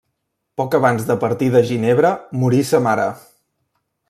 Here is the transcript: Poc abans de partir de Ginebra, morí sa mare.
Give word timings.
Poc 0.61 0.77
abans 0.77 1.05
de 1.11 1.17
partir 1.25 1.51
de 1.57 1.63
Ginebra, 1.73 2.13
morí 2.45 2.63
sa 2.71 2.85
mare. 2.89 3.09